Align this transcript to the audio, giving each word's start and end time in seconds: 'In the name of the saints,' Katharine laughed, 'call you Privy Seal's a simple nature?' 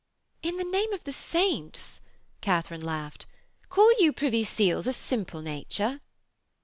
'In 0.41 0.57
the 0.57 0.63
name 0.63 0.91
of 0.93 1.03
the 1.03 1.13
saints,' 1.13 2.01
Katharine 2.41 2.81
laughed, 2.81 3.27
'call 3.69 3.91
you 4.01 4.11
Privy 4.11 4.43
Seal's 4.43 4.87
a 4.87 4.93
simple 4.93 5.43
nature?' 5.43 6.01